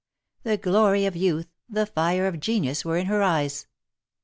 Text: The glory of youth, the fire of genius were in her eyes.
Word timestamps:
The 0.41 0.57
glory 0.57 1.05
of 1.05 1.15
youth, 1.15 1.47
the 1.69 1.85
fire 1.85 2.25
of 2.25 2.39
genius 2.39 2.83
were 2.83 2.97
in 2.97 3.05
her 3.05 3.21
eyes. 3.21 3.67